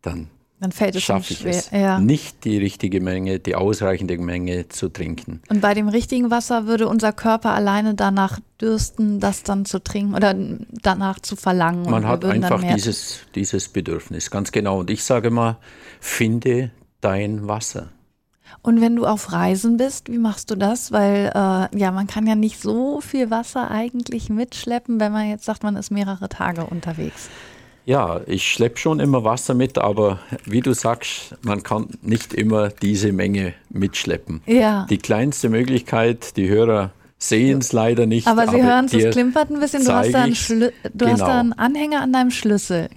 dann 0.00 0.30
dann 0.60 0.72
fällt 0.72 0.96
es 0.96 1.02
schaffe 1.02 1.32
ich 1.32 1.38
schwer. 1.40 1.50
es, 1.50 1.70
Ja. 1.70 2.00
nicht 2.00 2.44
die 2.44 2.58
richtige 2.58 3.00
Menge, 3.00 3.38
die 3.38 3.54
ausreichende 3.54 4.18
Menge 4.18 4.68
zu 4.68 4.88
trinken. 4.88 5.40
Und 5.48 5.60
bei 5.60 5.74
dem 5.74 5.88
richtigen 5.88 6.30
Wasser 6.30 6.66
würde 6.66 6.88
unser 6.88 7.12
Körper 7.12 7.52
alleine 7.54 7.94
danach 7.94 8.40
dürsten, 8.60 9.20
das 9.20 9.44
dann 9.44 9.64
zu 9.64 9.82
trinken 9.82 10.14
oder 10.14 10.34
danach 10.82 11.20
zu 11.20 11.36
verlangen. 11.36 11.84
Und 11.84 11.90
Man 11.92 12.06
hat 12.06 12.24
einfach 12.24 12.62
dieses, 12.62 13.20
dieses 13.34 13.68
Bedürfnis, 13.68 14.30
ganz 14.30 14.50
genau. 14.50 14.80
Und 14.80 14.90
ich 14.90 15.04
sage 15.04 15.30
mal, 15.30 15.58
finde 16.00 16.70
dein 17.00 17.46
Wasser. 17.46 17.88
Und 18.62 18.80
wenn 18.80 18.96
du 18.96 19.06
auf 19.06 19.32
Reisen 19.32 19.76
bist, 19.76 20.10
wie 20.10 20.18
machst 20.18 20.50
du 20.50 20.56
das? 20.56 20.90
Weil 20.90 21.30
äh, 21.34 21.78
ja, 21.78 21.92
man 21.92 22.06
kann 22.06 22.26
ja 22.26 22.34
nicht 22.34 22.60
so 22.60 23.00
viel 23.00 23.30
Wasser 23.30 23.70
eigentlich 23.70 24.30
mitschleppen, 24.30 24.98
wenn 24.98 25.12
man 25.12 25.28
jetzt 25.28 25.44
sagt, 25.44 25.62
man 25.62 25.76
ist 25.76 25.90
mehrere 25.90 26.28
Tage 26.28 26.64
unterwegs. 26.64 27.28
Ja, 27.88 28.20
ich 28.26 28.46
schleppe 28.46 28.76
schon 28.76 29.00
immer 29.00 29.24
Wasser 29.24 29.54
mit, 29.54 29.78
aber 29.78 30.18
wie 30.44 30.60
du 30.60 30.74
sagst, 30.74 31.34
man 31.40 31.62
kann 31.62 31.86
nicht 32.02 32.34
immer 32.34 32.68
diese 32.68 33.12
Menge 33.12 33.54
mitschleppen. 33.70 34.42
Ja. 34.44 34.86
Die 34.90 34.98
kleinste 34.98 35.48
Möglichkeit, 35.48 36.36
die 36.36 36.50
Hörer 36.50 36.90
sehen 37.16 37.60
es 37.60 37.72
leider 37.72 38.04
nicht. 38.04 38.26
Aber 38.26 38.46
sie 38.46 38.62
hören 38.62 38.84
es, 38.84 38.92
es 38.92 39.14
klimpert 39.14 39.48
ein 39.50 39.58
bisschen. 39.58 39.86
Du, 39.86 39.92
hast 39.94 40.12
da, 40.12 40.24
einen 40.24 40.34
du 40.92 41.06
hast 41.06 41.14
Genau. 41.14 41.26
da 41.26 41.40
einen 41.40 41.54
Anhänger 41.54 42.02
an 42.02 42.12
deinem 42.12 42.30
Schlüssel. 42.30 42.90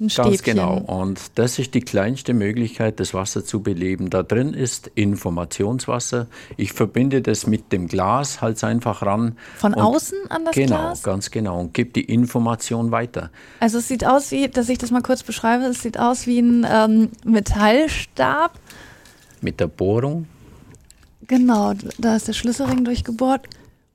Ein 0.00 0.10
Stäbchen. 0.10 0.32
Ganz 0.32 0.42
genau. 0.42 0.78
Und 0.78 1.20
das 1.36 1.58
ist 1.58 1.74
die 1.74 1.80
kleinste 1.80 2.34
Möglichkeit, 2.34 2.98
das 2.98 3.14
Wasser 3.14 3.44
zu 3.44 3.62
beleben. 3.62 4.10
Da 4.10 4.24
drin 4.24 4.52
ist 4.52 4.90
Informationswasser. 4.94 6.26
Ich 6.56 6.72
verbinde 6.72 7.22
das 7.22 7.46
mit 7.46 7.72
dem 7.72 7.86
Glas, 7.86 8.40
halt 8.40 8.62
einfach 8.64 9.02
ran. 9.02 9.36
Von 9.56 9.74
außen 9.74 10.18
an 10.30 10.44
das 10.46 10.54
genau, 10.54 10.76
Glas? 10.76 11.02
ganz 11.04 11.30
genau. 11.30 11.60
Und 11.60 11.74
gebe 11.74 11.90
die 11.90 12.04
Information 12.04 12.90
weiter. 12.90 13.30
Also 13.60 13.78
es 13.78 13.86
sieht 13.86 14.04
aus 14.04 14.32
wie, 14.32 14.48
dass 14.48 14.68
ich 14.68 14.78
das 14.78 14.90
mal 14.90 15.02
kurz 15.02 15.22
beschreibe, 15.22 15.64
es 15.64 15.82
sieht 15.82 15.98
aus 15.98 16.26
wie 16.26 16.40
ein 16.40 16.66
ähm, 16.68 17.10
Metallstab. 17.24 18.58
Mit 19.40 19.60
der 19.60 19.68
Bohrung. 19.68 20.26
Genau, 21.26 21.72
da 21.98 22.16
ist 22.16 22.26
der 22.28 22.32
Schlüsselring 22.32 22.84
durchgebohrt. 22.84 23.46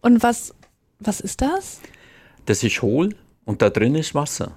Und 0.01 0.23
was, 0.23 0.53
was 0.99 1.19
ist 1.19 1.41
das? 1.41 1.81
Das 2.45 2.63
ist 2.63 2.81
hohl 2.81 3.15
und 3.45 3.61
da 3.61 3.69
drin 3.69 3.95
ist 3.95 4.15
Wasser. 4.15 4.53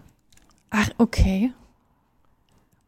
Ach, 0.73 0.89
okay. 0.99 1.53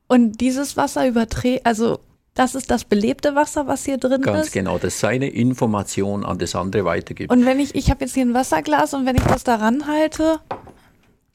Und 0.08 0.40
dieses 0.40 0.76
Wasser 0.76 1.06
überträgt, 1.06 1.64
also 1.66 1.98
das 2.34 2.54
ist 2.54 2.70
das 2.70 2.84
belebte 2.84 3.34
Wasser, 3.36 3.66
was 3.66 3.84
hier 3.84 3.96
drin 3.96 4.22
Ganz 4.22 4.46
ist. 4.48 4.52
genau. 4.52 4.78
Das 4.78 4.98
seine 5.00 5.28
Information 5.28 6.24
an 6.24 6.38
das 6.38 6.54
andere 6.56 6.84
weitergibt. 6.84 7.30
Und 7.30 7.46
wenn 7.46 7.60
ich, 7.60 7.74
ich 7.74 7.90
habe 7.90 8.04
jetzt 8.04 8.14
hier 8.14 8.24
ein 8.24 8.34
Wasserglas 8.34 8.92
und 8.94 9.06
wenn 9.06 9.16
ich 9.16 9.22
das 9.22 9.44
daran 9.44 9.86
halte, 9.86 10.40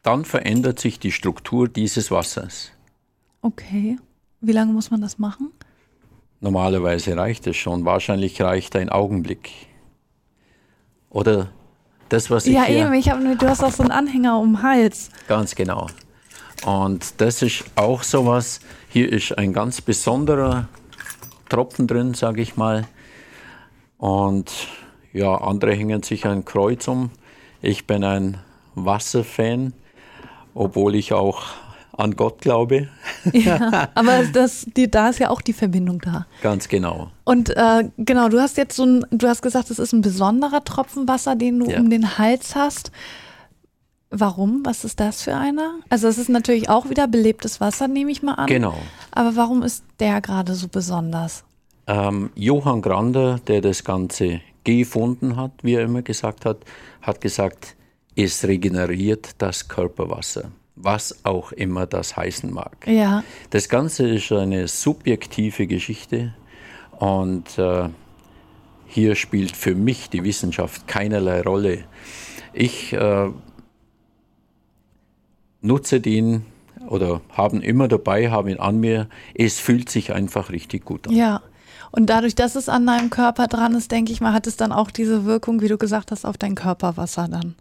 Dann 0.04 0.26
verändert 0.26 0.80
sich 0.80 1.00
die 1.00 1.12
Struktur 1.12 1.68
dieses 1.70 2.12
Wassers. 2.12 2.72
okay. 3.42 3.98
Wie 4.42 4.54
lange 4.54 4.72
muss 4.72 4.90
man 4.90 5.02
das 5.02 5.18
machen? 5.20 5.52
Normalerweise 6.40 7.18
reicht 7.18 7.46
es 7.48 7.58
schon. 7.58 7.84
Wahrscheinlich 7.84 8.42
reicht 8.42 8.74
ein 8.78 8.88
Augenblick. 8.88 9.50
Oder 11.10 11.50
das, 12.08 12.30
was 12.30 12.46
ich 12.46 12.54
Ja, 12.54 12.64
hier... 12.64 12.86
eben, 12.86 12.94
ich 12.94 13.10
habe 13.10 13.36
du 13.36 13.48
hast 13.50 13.62
auch 13.62 13.72
so 13.74 13.84
einen 13.84 13.92
Anhänger 13.92 14.40
um 14.40 14.54
den 14.54 14.64
Hals. 14.64 15.10
Ganz 15.28 15.56
genau. 15.56 15.88
Und 16.66 17.14
das 17.22 17.42
ist 17.42 17.64
auch 17.76 18.04
sowas. 18.04 18.60
Hier 18.90 19.12
ist 19.12 19.38
ein 19.38 19.54
ganz 19.54 19.82
besonderer 19.82 20.68
Tropfen 21.48 21.88
drin, 21.88 22.14
sage 22.14 22.42
ich 22.42 22.58
mal. 22.58 22.88
Und 23.98 24.52
ja, 25.14 25.36
andere 25.36 25.74
hängen 25.74 26.04
sich 26.04 26.26
ein 26.26 26.46
Kreuz 26.46 26.88
um. 26.88 27.12
Ich 27.62 27.88
bin 27.88 28.04
ein 28.04 28.38
Wasserfan, 28.76 29.74
obwohl 30.54 30.96
ich 30.96 31.14
auch 31.14 31.42
an 31.98 32.16
Gott 32.16 32.40
glaube. 32.42 32.88
Ja, 33.34 33.90
aber 33.96 34.24
das, 34.32 34.66
die, 34.78 34.90
da 34.90 35.10
ist 35.10 35.20
ja 35.20 35.30
auch 35.30 35.42
die 35.42 35.52
Verbindung 35.52 36.00
da. 36.00 36.26
Ganz 36.42 36.70
genau. 36.70 37.12
Und 37.26 37.50
äh, 37.50 37.90
genau, 37.98 38.30
du 38.30 38.40
hast 38.40 38.56
jetzt 38.58 38.76
so 38.78 38.86
ein, 38.86 39.06
du 39.12 39.28
hast 39.28 39.42
gesagt, 39.42 39.70
es 39.72 39.78
ist 39.80 39.92
ein 39.92 40.00
besonderer 40.02 40.64
Tropfen 40.64 41.06
Wasser, 41.08 41.36
den 41.36 41.60
du 41.60 41.70
Ja. 41.70 41.80
um 41.80 41.90
den 41.90 42.18
Hals 42.18 42.56
hast. 42.56 42.92
Warum? 44.12 44.66
Was 44.66 44.86
ist 44.86 45.00
das 45.00 45.22
für 45.22 45.36
einer? 45.36 45.76
Also 45.90 46.08
es 46.08 46.18
ist 46.18 46.30
natürlich 46.30 46.70
auch 46.70 46.90
wieder 46.90 47.08
belebtes 47.08 47.62
Wasser, 47.62 47.88
nehme 47.88 48.12
ich 48.12 48.24
mal 48.24 48.34
an. 48.34 48.48
Genau. 48.48 48.76
Aber 49.12 49.36
warum 49.36 49.62
ist 49.62 49.84
der 50.00 50.20
gerade 50.22 50.56
so 50.56 50.68
besonders? 50.68 51.44
Ähm, 51.86 52.32
Johann 52.36 52.82
Grander, 52.82 53.40
der 53.48 53.62
das 53.62 53.84
Ganze 53.84 54.42
gefunden 54.64 55.36
hat, 55.36 55.52
wie 55.62 55.76
er 55.76 55.84
immer 55.84 56.02
gesagt 56.02 56.46
hat, 56.46 56.58
hat 57.02 57.22
gesagt, 57.22 57.76
es 58.16 58.46
regeneriert 58.46 59.30
das 59.38 59.68
Körperwasser, 59.68 60.52
was 60.76 61.24
auch 61.24 61.52
immer 61.52 61.86
das 61.86 62.18
heißen 62.18 62.52
mag. 62.52 62.86
Ja, 62.88 63.24
Das 63.52 63.70
Ganze 63.70 64.08
ist 64.08 64.32
eine 64.32 64.68
subjektive 64.68 65.68
Geschichte 65.68 66.34
und 66.98 67.58
äh, 67.58 67.90
hier 68.88 69.16
spielt 69.16 69.56
für 69.56 69.76
mich 69.76 70.10
die 70.10 70.24
Wissenschaft 70.24 70.88
keinerlei 70.88 71.42
Rolle. 71.42 71.86
Ich 72.54 72.92
äh, 72.94 73.30
nutze 75.62 76.00
den 76.02 76.46
oder 76.88 77.22
haben 77.30 77.62
immer 77.62 77.88
dabei, 77.88 78.32
habe 78.32 78.52
ihn 78.52 78.60
an 78.60 78.80
mir. 78.80 79.10
Es 79.34 79.60
fühlt 79.60 79.90
sich 79.90 80.14
einfach 80.14 80.50
richtig 80.50 80.86
gut 80.86 81.08
an. 81.08 81.16
ja. 81.16 81.42
Und 81.92 82.12
dadurch, 82.12 82.36
dass 82.36 82.56
es 82.56 82.70
an 82.70 82.86
deinem 82.86 83.10
Körper 83.10 83.48
dran 83.48 83.74
ist, 83.74 83.92
denke 83.92 84.12
ich 84.12 84.22
mal, 84.22 84.34
hat 84.34 84.46
es 84.46 84.58
dann 84.58 84.72
auch 84.72 84.92
diese 84.92 85.26
Wirkung, 85.26 85.62
wie 85.62 85.68
du 85.68 85.78
gesagt 85.78 86.12
hast, 86.12 86.26
auf 86.26 86.38
dein 86.38 86.54
Körperwasser 86.54 87.28
dann. 87.28 87.56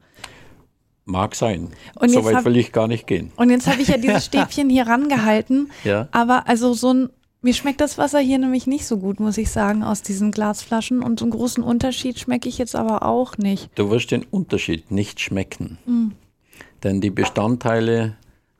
Mag 1.06 1.34
sein. 1.34 1.70
Und 1.94 2.10
so 2.10 2.22
weit 2.24 2.44
will 2.44 2.58
ich 2.58 2.72
gar 2.72 2.86
nicht 2.86 3.06
gehen. 3.06 3.32
Und 3.36 3.48
jetzt 3.48 3.66
habe 3.66 3.80
ich 3.80 3.88
ja 3.88 3.96
dieses 3.96 4.24
Stäbchen 4.26 4.68
hier 4.68 4.86
rangehalten. 4.86 5.70
Ja. 5.82 6.08
Aber 6.10 6.46
also 6.46 6.74
so 6.74 6.92
ein, 6.92 7.08
mir 7.40 7.54
schmeckt 7.54 7.80
das 7.80 7.96
Wasser 7.96 8.18
hier 8.18 8.38
nämlich 8.38 8.66
nicht 8.66 8.86
so 8.86 8.98
gut, 8.98 9.18
muss 9.18 9.38
ich 9.38 9.50
sagen, 9.50 9.82
aus 9.82 10.02
diesen 10.02 10.30
Glasflaschen. 10.30 11.02
Und 11.02 11.20
so 11.20 11.24
einen 11.24 11.32
großen 11.32 11.64
Unterschied 11.64 12.18
schmecke 12.18 12.50
ich 12.50 12.58
jetzt 12.58 12.76
aber 12.76 13.04
auch 13.04 13.38
nicht. 13.38 13.70
Du 13.76 13.88
wirst 13.90 14.10
den 14.10 14.24
Unterschied 14.24 14.90
nicht 14.90 15.20
schmecken. 15.20 15.78
Mm. 15.86 16.08
Denn 16.84 17.00
die 17.00 17.10
Bestandteile 17.10 18.16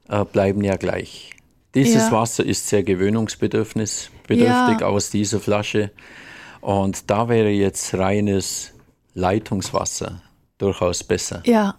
äh, 0.09 0.25
bleiben 0.25 0.63
ja 0.65 0.77
gleich. 0.77 1.31
Dieses 1.75 2.05
Ja. 2.07 2.13
Wasser 2.13 2.45
ist 2.45 2.69
sehr 2.69 2.83
gewöhnungsbedürftig 2.83 4.11
bedürftig 4.27 4.81
Ja. 4.81 4.87
aus 4.87 5.11
dieser 5.11 5.41
Flasche. 5.41 5.91
Und 6.61 7.11
da 7.11 7.29
wäre 7.29 7.49
jetzt 7.51 7.95
reines 7.95 8.73
Leitungswasser 9.15 10.23
durchaus 10.59 11.05
besser. 11.05 11.43
Ja. 11.47 11.75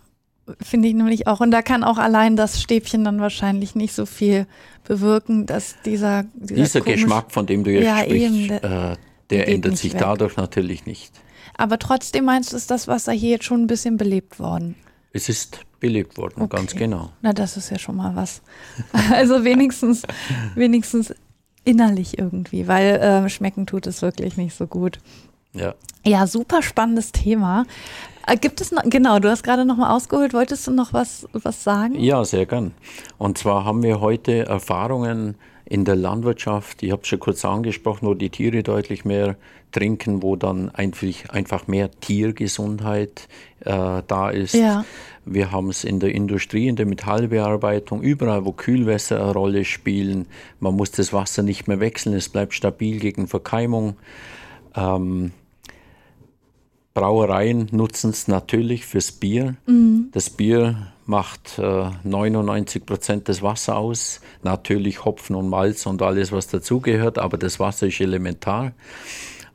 finde 0.64 0.88
ich 0.88 0.96
nämlich 0.96 1.28
auch. 1.28 1.42
Und 1.42 1.52
da 1.52 1.62
kann 1.62 1.84
auch 1.84 2.00
allein 2.00 2.36
das 2.36 2.60
Stäbchen 2.60 3.04
dann 3.04 3.22
wahrscheinlich 3.22 3.76
nicht 3.76 3.94
so 3.94 4.08
viel 4.08 4.48
bewirken, 4.84 5.46
dass 5.46 5.76
dieser 5.86 6.24
dieser, 6.34 6.56
dieser 6.56 6.82
Geschmack, 6.82 7.32
von 7.32 7.46
dem 7.46 7.64
du 7.64 7.72
jetzt 7.72 7.86
ja, 7.86 8.00
sprichst, 8.00 8.34
eben, 8.34 8.50
äh, 8.50 8.96
der 9.30 9.48
ändert 9.48 9.78
sich 9.78 9.94
weg. 9.94 10.00
dadurch 10.02 10.38
natürlich 10.38 10.88
nicht. 10.88 11.12
Aber 11.56 11.78
trotzdem 11.78 12.26
meinst 12.26 12.52
du, 12.52 12.58
ist 12.58 12.72
das 12.72 12.88
Wasser 12.88 13.12
hier 13.12 13.30
jetzt 13.32 13.46
schon 13.46 13.62
ein 13.62 13.68
bisschen 13.68 13.98
belebt 13.98 14.40
worden? 14.40 14.74
Es 15.14 15.30
ist 15.30 15.60
belebt 15.80 16.18
worden, 16.18 16.42
okay. 16.42 16.58
ganz 16.58 16.76
genau. 16.76 17.10
Na, 17.22 17.34
das 17.34 17.58
ist 17.58 17.70
ja 17.70 17.80
schon 17.80 17.96
mal 17.96 18.16
was. 18.16 18.42
Also 19.12 19.44
wenigstens, 19.44 20.04
wenigstens 20.56 21.14
innerlich 21.66 22.18
irgendwie, 22.18 22.68
weil 22.68 22.96
äh, 22.96 23.30
schmecken 23.30 23.66
tut 23.66 23.88
es 23.88 24.02
wirklich 24.02 24.38
nicht 24.38 24.56
so 24.56 24.68
gut. 24.68 25.00
Ja. 25.54 25.76
Ja, 26.06 26.28
super 26.28 26.62
spannendes 26.62 27.12
Thema. 27.12 27.66
Äh, 28.26 28.38
gibt 28.38 28.62
es 28.62 28.72
noch, 28.72 28.84
genau, 28.84 29.20
du 29.20 29.30
hast 29.30 29.44
gerade 29.44 29.66
noch 29.66 29.78
mal 29.78 29.96
ausgeholt, 29.96 30.34
wolltest 30.34 30.68
du 30.68 30.72
noch 30.72 30.94
was, 30.94 31.28
was 31.34 31.64
sagen? 31.64 32.00
Ja, 32.00 32.24
sehr 32.24 32.46
gern. 32.46 32.72
Und 33.18 33.38
zwar 33.38 33.66
haben 33.66 33.84
wir 33.84 34.00
heute 34.00 34.46
Erfahrungen 34.46 35.36
in 35.66 35.86
der 35.86 35.96
Landwirtschaft, 35.96 36.82
ich 36.82 36.92
habe 36.92 37.04
es 37.04 37.08
schon 37.08 37.20
kurz 37.20 37.46
angesprochen, 37.46 38.08
wo 38.08 38.14
die 38.14 38.30
Tiere 38.30 38.64
deutlich 38.64 39.06
mehr 39.06 39.36
trinken, 39.72 40.24
wo 40.24 40.36
dann 40.36 40.70
einfach, 40.70 41.08
einfach 41.30 41.68
mehr 41.68 41.92
Tiergesundheit 41.92 43.28
äh, 43.62 44.02
da 44.08 44.30
ist. 44.30 44.56
Ja. 44.56 44.86
Wir 45.26 45.52
haben 45.52 45.70
es 45.70 45.84
in 45.84 46.00
der 46.00 46.14
Industrie, 46.14 46.68
in 46.68 46.76
der 46.76 46.86
Metallbearbeitung, 46.86 48.02
überall, 48.02 48.46
wo 48.46 48.52
Kühlwässer 48.52 49.22
eine 49.22 49.34
Rolle 49.34 49.66
spielen. 49.66 50.26
Man 50.60 50.76
muss 50.76 50.92
das 50.92 51.14
Wasser 51.14 51.44
nicht 51.44 51.68
mehr 51.68 51.80
wechseln, 51.80 52.16
es 52.16 52.30
bleibt 52.30 52.54
stabil 52.54 53.00
gegen 53.00 53.28
Verkeimung. 53.28 53.98
Ähm, 54.76 55.32
Brauereien 56.94 57.70
nutzen 57.72 58.10
es 58.10 58.28
natürlich 58.28 58.86
fürs 58.86 59.12
Bier. 59.12 59.56
Mhm. 59.68 60.10
Das 60.12 60.30
Bier 60.30 60.92
macht 61.06 61.58
äh, 61.58 61.90
99 62.04 62.86
Prozent 62.86 63.28
des 63.28 63.42
Wassers 63.42 63.76
aus. 63.76 64.22
Natürlich 64.44 65.06
Hopfen 65.06 65.36
und 65.36 65.50
Malz 65.50 65.86
und 65.86 66.02
alles, 66.02 66.32
was 66.32 66.48
dazugehört, 66.48 67.18
aber 67.18 67.38
das 67.38 67.60
Wasser 67.60 67.88
ist 67.88 68.00
elementar. 68.00 68.74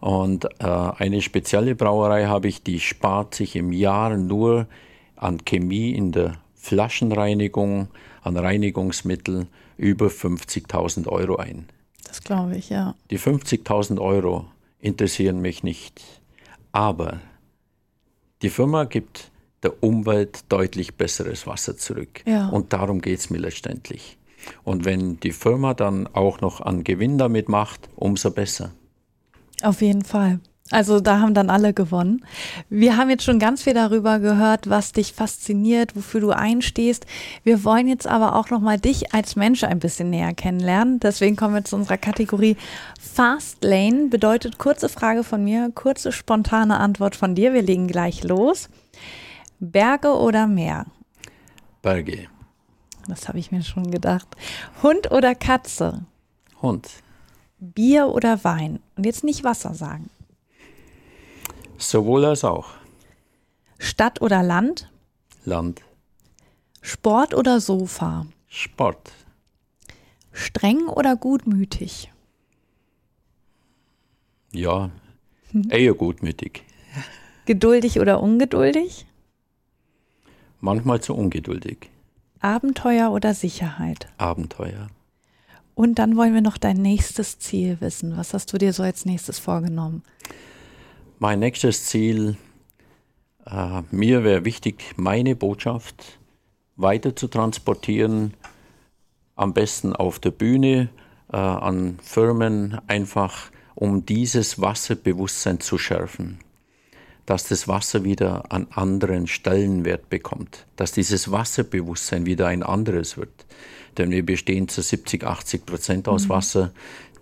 Und 0.04 0.44
äh, 0.60 0.66
eine 0.66 1.22
spezielle 1.22 1.74
Brauerei 1.74 2.26
habe 2.26 2.46
ich, 2.46 2.62
die 2.62 2.78
spart 2.78 3.34
sich 3.34 3.56
im 3.56 3.72
Jahr 3.72 4.18
nur 4.18 4.66
an 5.16 5.46
Chemie 5.46 5.92
in 5.92 6.12
der 6.12 6.34
Flaschenreinigung, 6.56 7.88
an 8.20 8.36
Reinigungsmittel 8.36 9.46
über 9.78 10.08
50.000 10.08 11.08
Euro 11.08 11.36
ein. 11.36 11.70
Das 12.06 12.22
glaube 12.22 12.54
ich, 12.54 12.68
ja. 12.68 12.94
Die 13.08 13.18
50.000 13.18 13.98
Euro 13.98 14.44
interessieren 14.78 15.40
mich 15.40 15.62
nicht. 15.62 16.02
Aber 16.70 17.20
die 18.42 18.50
Firma 18.50 18.84
gibt 18.84 19.30
der 19.62 19.82
Umwelt 19.82 20.44
deutlich 20.50 20.96
besseres 20.96 21.46
Wasser 21.46 21.78
zurück. 21.78 22.20
Ja. 22.26 22.50
Und 22.50 22.74
darum 22.74 23.00
geht 23.00 23.20
es 23.20 23.30
mir 23.30 23.38
letztendlich. 23.38 24.18
Und 24.64 24.84
wenn 24.84 25.18
die 25.20 25.32
Firma 25.32 25.72
dann 25.72 26.06
auch 26.08 26.42
noch 26.42 26.60
an 26.60 26.84
Gewinn 26.84 27.16
damit 27.16 27.48
macht, 27.48 27.88
umso 27.96 28.30
besser. 28.30 28.72
Auf 29.64 29.80
jeden 29.80 30.04
Fall. 30.04 30.40
Also 30.70 31.00
da 31.00 31.20
haben 31.20 31.34
dann 31.34 31.50
alle 31.50 31.74
gewonnen. 31.74 32.24
Wir 32.68 32.96
haben 32.96 33.10
jetzt 33.10 33.24
schon 33.24 33.38
ganz 33.38 33.62
viel 33.62 33.74
darüber 33.74 34.18
gehört, 34.18 34.68
was 34.68 34.92
dich 34.92 35.12
fasziniert, 35.12 35.94
wofür 35.94 36.20
du 36.20 36.30
einstehst. 36.30 37.06
Wir 37.44 37.64
wollen 37.64 37.86
jetzt 37.86 38.06
aber 38.06 38.34
auch 38.34 38.50
noch 38.50 38.60
mal 38.60 38.78
dich 38.78 39.12
als 39.14 39.36
Mensch 39.36 39.62
ein 39.64 39.78
bisschen 39.78 40.10
näher 40.10 40.34
kennenlernen. 40.34 41.00
Deswegen 41.00 41.36
kommen 41.36 41.54
wir 41.54 41.64
zu 41.64 41.76
unserer 41.76 41.98
Kategorie 41.98 42.56
Fast 42.98 43.62
Lane. 43.62 44.08
Bedeutet 44.08 44.58
kurze 44.58 44.88
Frage 44.88 45.22
von 45.22 45.44
mir, 45.44 45.70
kurze 45.74 46.12
spontane 46.12 46.78
Antwort 46.78 47.14
von 47.14 47.34
dir. 47.34 47.52
Wir 47.52 47.62
legen 47.62 47.86
gleich 47.86 48.24
los. 48.24 48.68
Berge 49.60 50.14
oder 50.14 50.46
Meer? 50.46 50.86
Berge. 51.82 52.28
Das 53.06 53.28
habe 53.28 53.38
ich 53.38 53.52
mir 53.52 53.62
schon 53.62 53.90
gedacht. 53.90 54.28
Hund 54.82 55.10
oder 55.10 55.34
Katze? 55.34 56.04
Hund. 56.62 57.03
Bier 57.72 58.08
oder 58.08 58.44
Wein? 58.44 58.80
Und 58.96 59.06
jetzt 59.06 59.24
nicht 59.24 59.44
Wasser 59.44 59.74
sagen. 59.74 60.10
Sowohl 61.78 62.24
als 62.24 62.44
auch. 62.44 62.68
Stadt 63.78 64.22
oder 64.22 64.42
Land? 64.42 64.90
Land. 65.44 65.82
Sport 66.80 67.34
oder 67.34 67.60
Sofa? 67.60 68.26
Sport. 68.48 69.12
Streng 70.32 70.86
oder 70.88 71.16
gutmütig? 71.16 72.10
Ja, 74.52 74.90
eher 75.70 75.94
gutmütig. 75.94 76.62
Geduldig 77.46 78.00
oder 78.00 78.20
ungeduldig? 78.20 79.06
Manchmal 80.60 81.00
zu 81.00 81.14
ungeduldig. 81.14 81.90
Abenteuer 82.40 83.10
oder 83.10 83.34
Sicherheit? 83.34 84.08
Abenteuer. 84.18 84.88
Und 85.74 85.98
dann 85.98 86.16
wollen 86.16 86.34
wir 86.34 86.40
noch 86.40 86.58
dein 86.58 86.76
nächstes 86.76 87.38
Ziel 87.38 87.78
wissen. 87.80 88.16
Was 88.16 88.32
hast 88.32 88.52
du 88.52 88.58
dir 88.58 88.72
so 88.72 88.82
als 88.82 89.04
nächstes 89.04 89.38
vorgenommen? 89.38 90.02
Mein 91.18 91.40
nächstes 91.40 91.86
Ziel, 91.86 92.36
äh, 93.46 93.82
mir 93.90 94.24
wäre 94.24 94.44
wichtig, 94.44 94.94
meine 94.96 95.34
Botschaft 95.36 96.18
weiter 96.76 97.16
zu 97.16 97.28
transportieren, 97.28 98.34
am 99.36 99.52
besten 99.52 99.94
auf 99.94 100.18
der 100.18 100.30
Bühne, 100.30 100.90
äh, 101.32 101.36
an 101.36 101.98
Firmen, 102.02 102.80
einfach 102.86 103.50
um 103.74 104.06
dieses 104.06 104.60
Wasserbewusstsein 104.60 105.60
zu 105.60 105.78
schärfen 105.78 106.38
dass 107.26 107.48
das 107.48 107.68
Wasser 107.68 108.04
wieder 108.04 108.52
an 108.52 108.66
anderen 108.70 109.26
Stellenwert 109.26 110.10
bekommt, 110.10 110.66
dass 110.76 110.92
dieses 110.92 111.30
Wasserbewusstsein 111.30 112.26
wieder 112.26 112.46
ein 112.48 112.62
anderes 112.62 113.16
wird. 113.16 113.46
Denn 113.98 114.10
wir 114.10 114.24
bestehen 114.24 114.68
zu 114.68 114.82
70, 114.82 115.24
80 115.24 115.66
Prozent 115.66 116.08
aus 116.08 116.24
mhm. 116.24 116.28
Wasser. 116.30 116.72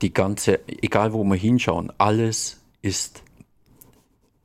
Die 0.01 0.13
ganze, 0.13 0.61
egal 0.67 1.13
wo 1.13 1.25
wir 1.25 1.37
hinschauen, 1.37 1.93
alles 1.99 2.61
ist, 2.83 3.23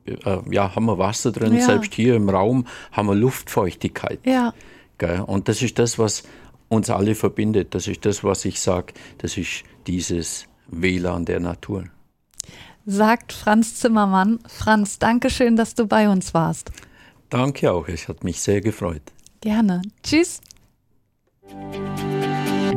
äh, 0.06 0.38
ja, 0.50 0.74
haben 0.74 0.86
wir 0.86 0.98
Wasser 0.98 1.32
drin, 1.32 1.54
ja. 1.54 1.64
selbst 1.64 1.94
hier 1.94 2.14
im 2.14 2.28
Raum 2.28 2.66
haben 2.92 3.08
wir 3.08 3.14
Luftfeuchtigkeit. 3.14 4.20
Ja. 4.24 4.54
Gell? 4.98 5.20
Und 5.20 5.48
das 5.48 5.62
ist 5.62 5.78
das, 5.78 5.98
was 5.98 6.22
uns 6.68 6.90
alle 6.90 7.14
verbindet. 7.14 7.74
Das 7.74 7.88
ist 7.88 8.04
das, 8.04 8.22
was 8.22 8.44
ich 8.44 8.60
sage, 8.60 8.92
das 9.18 9.36
ist 9.36 9.64
dieses 9.86 10.46
WLAN 10.68 11.24
der 11.24 11.40
Natur 11.40 11.84
sagt 12.88 13.32
Franz 13.32 13.76
Zimmermann. 13.76 14.40
Franz, 14.48 14.98
danke 14.98 15.30
schön, 15.30 15.56
dass 15.56 15.74
du 15.74 15.86
bei 15.86 16.08
uns 16.08 16.34
warst. 16.34 16.72
Danke 17.28 17.70
auch, 17.70 17.86
es 17.86 18.08
hat 18.08 18.24
mich 18.24 18.40
sehr 18.40 18.60
gefreut. 18.60 19.02
Gerne. 19.40 19.82
Tschüss. 20.02 20.40